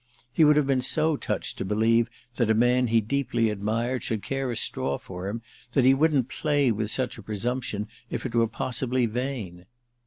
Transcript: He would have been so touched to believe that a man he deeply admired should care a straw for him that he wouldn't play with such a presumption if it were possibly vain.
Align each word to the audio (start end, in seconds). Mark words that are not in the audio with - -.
He 0.33 0.43
would 0.43 0.55
have 0.57 0.65
been 0.65 0.81
so 0.81 1.15
touched 1.15 1.59
to 1.59 1.63
believe 1.63 2.09
that 2.37 2.49
a 2.49 2.55
man 2.55 2.87
he 2.87 3.01
deeply 3.01 3.51
admired 3.51 4.01
should 4.03 4.23
care 4.23 4.49
a 4.49 4.55
straw 4.55 4.97
for 4.97 5.27
him 5.27 5.43
that 5.73 5.85
he 5.85 5.93
wouldn't 5.93 6.27
play 6.27 6.71
with 6.71 6.89
such 6.89 7.19
a 7.19 7.21
presumption 7.21 7.87
if 8.09 8.25
it 8.25 8.33
were 8.33 8.47
possibly 8.47 9.05
vain. 9.05 9.67